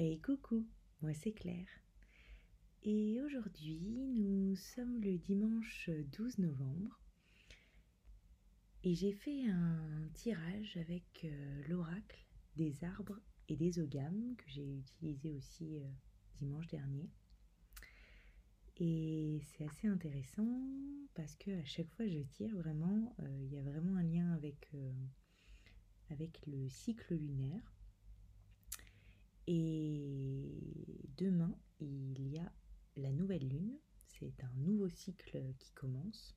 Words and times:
Hey 0.00 0.20
coucou, 0.20 0.64
moi 1.02 1.12
c'est 1.12 1.32
Claire. 1.32 1.66
Et 2.84 3.20
aujourd'hui, 3.20 4.12
nous 4.14 4.54
sommes 4.54 5.00
le 5.00 5.18
dimanche 5.18 5.90
12 6.16 6.38
novembre. 6.38 7.00
Et 8.84 8.94
j'ai 8.94 9.10
fait 9.10 9.48
un 9.48 10.08
tirage 10.14 10.76
avec 10.76 11.24
euh, 11.24 11.62
l'oracle 11.66 12.24
des 12.54 12.84
arbres 12.84 13.18
et 13.48 13.56
des 13.56 13.80
ogames 13.80 14.36
que 14.36 14.44
j'ai 14.46 14.76
utilisé 14.76 15.34
aussi 15.34 15.80
euh, 15.80 15.88
dimanche 16.36 16.68
dernier. 16.68 17.10
Et 18.76 19.40
c'est 19.42 19.64
assez 19.64 19.88
intéressant 19.88 20.62
parce 21.14 21.34
que 21.34 21.50
à 21.60 21.64
chaque 21.64 21.90
fois 21.90 22.06
je 22.06 22.20
tire 22.20 22.54
vraiment, 22.54 23.16
euh, 23.18 23.38
il 23.42 23.52
y 23.52 23.58
a 23.58 23.62
vraiment 23.62 23.96
un 23.96 24.04
lien 24.04 24.32
avec, 24.34 24.70
avec 26.08 26.40
le 26.46 26.68
cycle 26.68 27.16
lunaire. 27.16 27.77
Et 29.50 30.44
demain, 31.16 31.58
il 31.80 32.28
y 32.28 32.38
a 32.38 32.52
la 32.96 33.10
nouvelle 33.12 33.48
lune. 33.48 33.78
C'est 33.96 34.44
un 34.44 34.52
nouveau 34.58 34.90
cycle 34.90 35.42
qui 35.58 35.72
commence. 35.72 36.36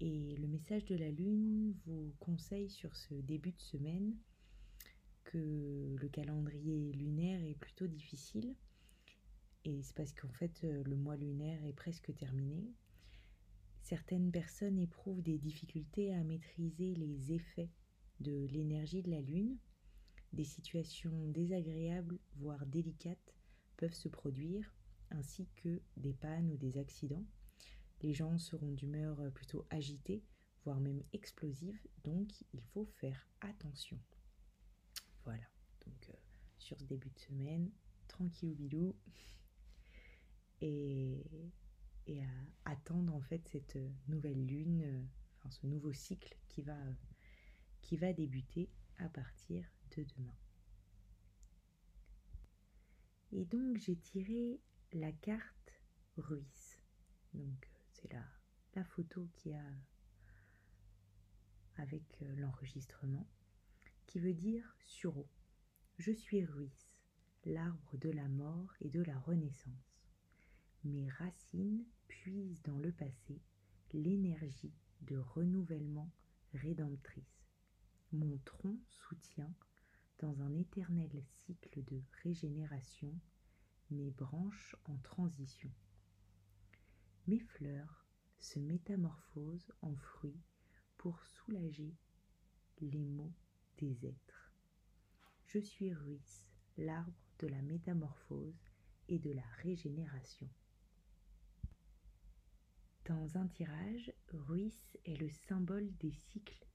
Et 0.00 0.34
le 0.36 0.48
message 0.48 0.84
de 0.86 0.96
la 0.96 1.12
lune 1.12 1.76
vous 1.86 2.12
conseille 2.18 2.70
sur 2.70 2.96
ce 2.96 3.14
début 3.14 3.52
de 3.52 3.60
semaine 3.60 4.16
que 5.22 5.94
le 5.96 6.08
calendrier 6.08 6.92
lunaire 6.92 7.44
est 7.44 7.54
plutôt 7.54 7.86
difficile. 7.86 8.56
Et 9.64 9.80
c'est 9.84 9.94
parce 9.94 10.12
qu'en 10.12 10.32
fait, 10.32 10.62
le 10.64 10.96
mois 10.96 11.16
lunaire 11.16 11.64
est 11.64 11.72
presque 11.72 12.12
terminé. 12.16 12.74
Certaines 13.82 14.32
personnes 14.32 14.80
éprouvent 14.80 15.22
des 15.22 15.38
difficultés 15.38 16.12
à 16.14 16.24
maîtriser 16.24 16.96
les 16.96 17.32
effets 17.32 17.70
de 18.18 18.46
l'énergie 18.46 19.02
de 19.02 19.10
la 19.12 19.20
lune 19.20 19.56
des 20.32 20.44
situations 20.44 21.26
désagréables, 21.28 22.18
voire 22.36 22.66
délicates, 22.66 23.34
peuvent 23.76 23.94
se 23.94 24.08
produire, 24.08 24.72
ainsi 25.10 25.48
que 25.56 25.80
des 25.96 26.12
pannes 26.12 26.50
ou 26.50 26.56
des 26.56 26.78
accidents. 26.78 27.24
Les 28.02 28.14
gens 28.14 28.38
seront 28.38 28.72
d'humeur 28.72 29.18
plutôt 29.32 29.66
agitée, 29.70 30.22
voire 30.64 30.80
même 30.80 31.02
explosive, 31.12 31.78
donc 32.04 32.28
il 32.52 32.60
faut 32.60 32.84
faire 32.84 33.28
attention. 33.40 33.98
Voilà, 35.24 35.44
donc 35.86 36.10
euh, 36.10 36.16
sur 36.58 36.78
ce 36.78 36.84
début 36.84 37.10
de 37.10 37.18
semaine, 37.18 37.70
tranquille 38.08 38.54
bilou, 38.54 38.94
et, 40.60 41.50
et 42.06 42.22
à 42.22 42.70
attendre 42.70 43.14
en 43.14 43.20
fait 43.20 43.46
cette 43.48 43.78
nouvelle 44.08 44.46
lune, 44.46 44.82
euh, 44.82 45.02
ce 45.50 45.66
nouveau 45.66 45.92
cycle 45.92 46.36
qui 46.48 46.62
va, 46.62 46.78
qui 47.82 47.96
va 47.96 48.12
débuter 48.12 48.68
à 49.00 49.08
partir 49.08 49.64
de 49.96 50.04
demain. 50.16 50.36
Et 53.32 53.44
donc 53.44 53.76
j'ai 53.78 53.96
tiré 53.96 54.60
la 54.92 55.12
carte 55.12 55.72
Ruiz. 56.16 56.78
Donc 57.34 57.68
c'est 57.92 58.12
la, 58.12 58.24
la 58.74 58.84
photo 58.84 59.28
qui 59.34 59.52
a 59.54 59.64
avec 61.76 62.22
euh, 62.22 62.36
l'enregistrement 62.36 63.26
qui 64.06 64.18
veut 64.18 64.34
dire 64.34 64.76
Suro. 64.84 65.28
Je 65.98 66.12
suis 66.12 66.44
Ruiz, 66.44 66.96
l'arbre 67.44 67.96
de 67.98 68.10
la 68.10 68.28
mort 68.28 68.72
et 68.80 68.90
de 68.90 69.02
la 69.02 69.18
renaissance. 69.20 70.04
Mes 70.84 71.08
racines 71.08 71.84
puisent 72.08 72.62
dans 72.62 72.78
le 72.78 72.92
passé 72.92 73.40
l'énergie 73.92 74.74
de 75.02 75.16
renouvellement 75.16 76.10
rédemptrice. 76.54 77.49
Mon 78.12 78.38
tronc 78.44 78.76
soutient 78.88 79.54
dans 80.18 80.42
un 80.42 80.52
éternel 80.56 81.22
cycle 81.22 81.84
de 81.84 82.02
régénération, 82.24 83.14
mes 83.90 84.10
branches 84.10 84.74
en 84.86 84.96
transition. 84.98 85.70
Mes 87.28 87.38
fleurs 87.38 88.08
se 88.40 88.58
métamorphosent 88.58 89.72
en 89.80 89.94
fruits 89.94 90.42
pour 90.98 91.22
soulager 91.24 91.94
les 92.80 93.04
maux 93.04 93.32
des 93.78 94.04
êtres. 94.04 94.52
Je 95.44 95.60
suis 95.60 95.94
Ruiz, 95.94 96.48
l'arbre 96.78 97.12
de 97.38 97.46
la 97.46 97.62
métamorphose 97.62 98.60
et 99.08 99.20
de 99.20 99.30
la 99.30 99.46
régénération. 99.62 100.48
Dans 103.04 103.36
un 103.36 103.46
tirage, 103.46 104.12
Ruiz 104.32 104.96
est 105.04 105.16
le 105.16 105.30
symbole 105.30 105.90
des 105.98 106.12
cycles 106.12 106.66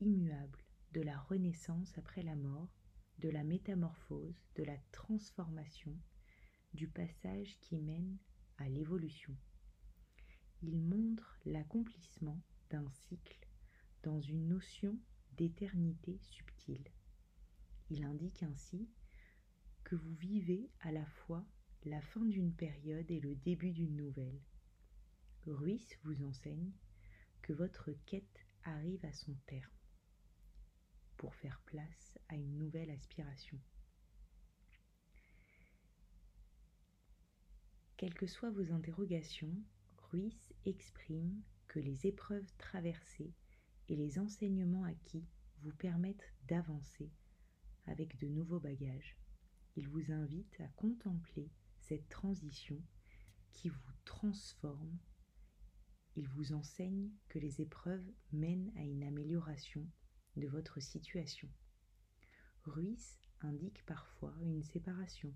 immuables, 0.00 0.64
de 0.92 1.00
la 1.00 1.18
renaissance 1.18 1.96
après 1.98 2.22
la 2.22 2.36
mort 2.36 2.68
de 3.20 3.28
la 3.28 3.44
métamorphose, 3.44 4.42
de 4.56 4.64
la 4.64 4.76
transformation, 4.92 5.94
du 6.72 6.88
passage 6.88 7.58
qui 7.60 7.76
mène 7.76 8.16
à 8.56 8.68
l'évolution. 8.68 9.36
Il 10.62 10.80
montre 10.80 11.38
l'accomplissement 11.44 12.40
d'un 12.70 12.88
cycle 12.90 13.46
dans 14.02 14.20
une 14.20 14.48
notion 14.48 14.98
d'éternité 15.36 16.18
subtile. 16.22 16.88
Il 17.90 18.04
indique 18.04 18.42
ainsi 18.42 18.88
que 19.84 19.96
vous 19.96 20.14
vivez 20.14 20.70
à 20.80 20.92
la 20.92 21.04
fois 21.04 21.44
la 21.84 22.00
fin 22.00 22.24
d'une 22.24 22.54
période 22.54 23.10
et 23.10 23.20
le 23.20 23.34
début 23.34 23.72
d'une 23.72 23.96
nouvelle. 23.96 24.40
Ruiz 25.46 25.86
vous 26.04 26.22
enseigne 26.22 26.72
que 27.42 27.52
votre 27.52 27.90
quête 28.06 28.46
arrive 28.64 29.04
à 29.04 29.12
son 29.12 29.34
terme 29.46 29.79
pour 31.20 31.34
faire 31.34 31.60
place 31.66 32.18
à 32.30 32.34
une 32.34 32.56
nouvelle 32.56 32.88
aspiration. 32.88 33.60
Quelles 37.98 38.14
que 38.14 38.26
soient 38.26 38.50
vos 38.50 38.72
interrogations, 38.72 39.54
Ruiz 39.98 40.54
exprime 40.64 41.42
que 41.68 41.78
les 41.78 42.06
épreuves 42.06 42.50
traversées 42.56 43.34
et 43.90 43.96
les 43.96 44.18
enseignements 44.18 44.84
acquis 44.84 45.26
vous 45.58 45.74
permettent 45.74 46.32
d'avancer 46.48 47.12
avec 47.84 48.16
de 48.16 48.26
nouveaux 48.26 48.60
bagages. 48.60 49.18
Il 49.76 49.88
vous 49.88 50.12
invite 50.12 50.58
à 50.58 50.68
contempler 50.68 51.50
cette 51.80 52.08
transition 52.08 52.80
qui 53.52 53.68
vous 53.68 53.92
transforme. 54.06 54.98
Il 56.16 56.26
vous 56.28 56.54
enseigne 56.54 57.10
que 57.28 57.38
les 57.38 57.60
épreuves 57.60 58.10
mènent 58.32 58.72
à 58.76 58.84
une 58.84 59.04
amélioration 59.04 59.86
de 60.36 60.46
votre 60.46 60.80
situation. 60.80 61.48
Ruiz 62.64 63.18
indique 63.40 63.84
parfois 63.86 64.34
une 64.42 64.62
séparation 64.62 65.34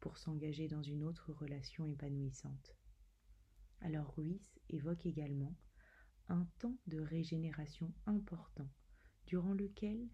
pour 0.00 0.18
s'engager 0.18 0.68
dans 0.68 0.82
une 0.82 1.04
autre 1.04 1.32
relation 1.32 1.86
épanouissante. 1.86 2.74
Alors 3.80 4.14
Ruiz 4.16 4.42
évoque 4.68 5.06
également 5.06 5.54
un 6.28 6.46
temps 6.58 6.76
de 6.86 7.00
régénération 7.00 7.92
important 8.06 8.68
durant 9.26 9.52
lequel 9.52 10.08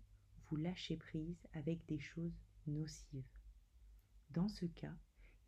vous 0.47 0.57
lâchez 0.57 0.97
prise 0.97 1.47
avec 1.53 1.87
des 1.87 2.01
choses 2.01 2.41
nocives. 2.67 3.25
Dans 4.31 4.49
ce 4.49 4.67
cas, 4.67 4.97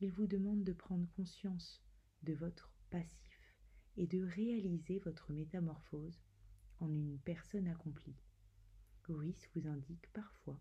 il 0.01 0.11
vous 0.11 0.27
demande 0.27 0.65
de 0.65 0.73
prendre 0.73 1.09
conscience 1.17 1.83
de 2.23 2.35
votre 2.35 2.73
passif 2.91 3.55
et 3.97 4.07
de 4.07 4.23
réaliser 4.23 4.99
votre 5.01 5.33
métamorphose 5.33 6.21
en 6.81 6.89
une 6.89 7.19
personne 7.21 7.69
accomplie. 7.69 8.17
Ruiz 9.09 9.49
vous 9.55 9.67
indique 9.67 10.11
parfois 10.13 10.61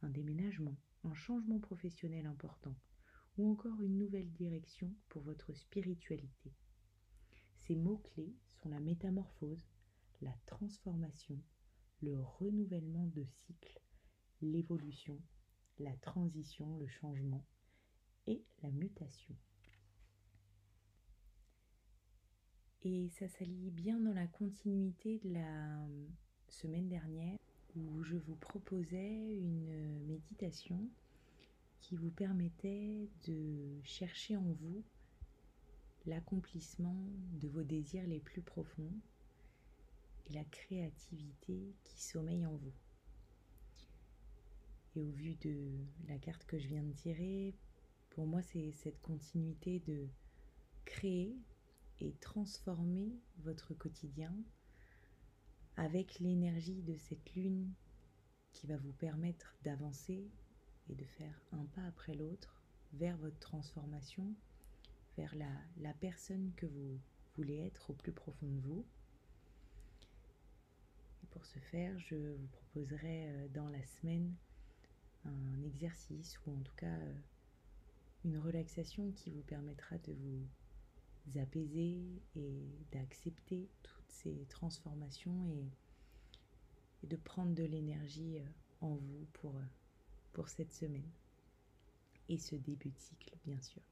un 0.00 0.08
déménagement, 0.08 0.76
un 1.04 1.14
changement 1.14 1.60
professionnel 1.60 2.26
important 2.26 2.74
ou 3.36 3.50
encore 3.50 3.80
une 3.82 3.98
nouvelle 3.98 4.30
direction 4.32 4.94
pour 5.08 5.22
votre 5.22 5.52
spiritualité. 5.52 6.52
Ces 7.56 7.76
mots-clés 7.76 8.34
sont 8.54 8.68
la 8.68 8.80
métamorphose, 8.80 9.68
la 10.20 10.34
transformation, 10.46 11.38
le 12.00 12.18
renouvellement 12.18 13.06
de 13.06 13.24
cycle, 13.24 13.80
l'évolution, 14.40 15.20
la 15.78 15.96
transition, 15.98 16.76
le 16.78 16.86
changement 16.88 17.46
et 18.26 18.44
la 18.62 18.70
mutation. 18.70 19.36
Et 22.82 23.10
ça 23.10 23.28
s'allie 23.28 23.70
bien 23.70 24.00
dans 24.00 24.12
la 24.12 24.26
continuité 24.26 25.20
de 25.20 25.30
la 25.34 25.86
semaine 26.48 26.88
dernière 26.88 27.38
où 27.76 28.02
je 28.02 28.16
vous 28.16 28.36
proposais 28.36 29.36
une 29.36 30.00
méditation 30.06 30.88
qui 31.80 31.96
vous 31.96 32.10
permettait 32.10 33.08
de 33.26 33.80
chercher 33.82 34.36
en 34.36 34.52
vous 34.52 34.84
l'accomplissement 36.06 36.96
de 37.40 37.48
vos 37.48 37.62
désirs 37.62 38.06
les 38.06 38.20
plus 38.20 38.42
profonds 38.42 38.92
et 40.26 40.32
la 40.32 40.44
créativité 40.44 41.74
qui 41.84 42.02
sommeille 42.02 42.46
en 42.46 42.56
vous. 42.56 42.72
Et 44.94 45.02
au 45.02 45.10
vu 45.10 45.36
de 45.36 45.70
la 46.08 46.18
carte 46.18 46.44
que 46.44 46.58
je 46.58 46.68
viens 46.68 46.82
de 46.82 46.92
tirer, 46.92 47.54
pour 48.10 48.26
moi 48.26 48.42
c'est 48.42 48.72
cette 48.72 49.00
continuité 49.00 49.80
de 49.80 50.08
créer 50.84 51.36
et 52.00 52.12
transformer 52.20 53.12
votre 53.38 53.74
quotidien 53.74 54.34
avec 55.82 56.20
l'énergie 56.20 56.80
de 56.82 56.96
cette 56.96 57.34
lune 57.34 57.72
qui 58.52 58.68
va 58.68 58.76
vous 58.76 58.92
permettre 58.92 59.56
d'avancer 59.64 60.30
et 60.88 60.94
de 60.94 61.04
faire 61.04 61.42
un 61.50 61.64
pas 61.74 61.84
après 61.88 62.14
l'autre 62.14 62.62
vers 62.92 63.16
votre 63.16 63.38
transformation, 63.40 64.32
vers 65.16 65.34
la, 65.34 65.92
personne 65.94 66.52
que 66.56 66.66
vous 66.66 67.00
voulez 67.34 67.58
être 67.66 67.90
au 67.90 67.94
plus 67.94 68.12
profond 68.12 68.46
de 68.46 68.60
vous. 68.60 68.86
Et 71.24 71.26
pour 71.30 71.44
ce 71.46 71.58
faire, 71.58 71.98
je 71.98 72.14
vous 72.14 72.46
proposerai 72.46 73.28
euh, 73.28 73.48
dans 73.48 73.68
la 73.68 73.84
semaine 73.84 74.32
un 75.24 75.62
exercice 75.64 76.38
ou 76.46 76.52
en 76.52 76.60
tout 76.60 76.76
cas 76.76 76.94
euh, 76.94 77.14
une 78.24 78.38
relaxation 78.38 79.10
qui 79.10 79.30
vous 79.30 79.42
permettra 79.42 79.98
de 79.98 80.12
vous 80.12 80.46
apaiser 81.36 82.22
et 82.36 82.62
d'accepter 82.92 83.68
toutes 83.82 84.10
ces 84.10 84.46
transformations 84.48 85.50
et, 85.50 85.70
de 87.06 87.16
prendre 87.16 87.52
de 87.52 87.64
l'énergie 87.64 88.38
euh, 88.38 88.46
en 88.80 88.94
vous 88.94 89.26
pour, 89.32 89.54
pour 90.32 90.48
cette 90.48 90.72
semaine 90.72 91.10
et 92.28 92.38
ce 92.38 92.54
début 92.54 92.90
de 92.90 92.98
cycle 92.98 93.36
bien 93.44 93.60
sûr. 93.60 93.82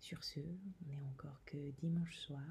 Sur 0.00 0.24
ce, 0.24 0.40
on 0.40 0.88
n'est 0.88 1.04
encore 1.10 1.42
que 1.44 1.70
dimanche 1.72 2.16
soir. 2.16 2.44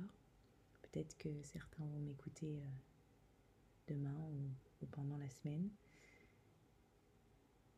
Peut-être 0.83 1.17
que 1.17 1.29
certains 1.43 1.85
vont 1.85 1.99
m'écouter 1.99 2.61
euh, 2.61 3.93
demain 3.93 4.15
ou, 4.31 4.85
pendant 4.87 5.17
la 5.17 5.29
semaine. 5.29 5.69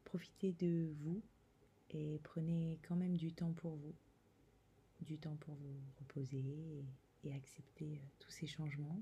Profitez 0.04 0.52
de 0.54 0.94
vous 1.00 1.22
et 1.90 2.20
prenez 2.24 2.80
quand 2.88 2.96
même 2.96 3.18
du 3.18 3.34
temps 3.34 3.54
pour 3.54 3.76
vous. 3.76 3.96
Du 5.02 5.18
temps 5.18 5.36
pour 5.38 5.56
vous 5.56 5.82
reposer 6.00 6.86
et, 7.24 7.34
accepter 7.34 7.98
euh, 7.98 8.06
tous 8.20 8.32
ces 8.32 8.48
changements. 8.48 9.02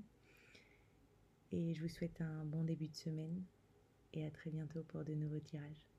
Et 1.52 1.74
je 1.74 1.82
vous 1.82 1.88
souhaite 1.88 2.20
un 2.20 2.44
bon 2.44 2.64
début 2.64 2.88
de 2.88 2.96
semaine 2.96 3.44
et 4.12 4.24
à 4.24 4.30
très 4.30 4.50
bientôt 4.50 4.82
pour 4.84 5.04
de 5.04 5.14
nouveaux 5.14 5.40
tirages. 5.40 5.89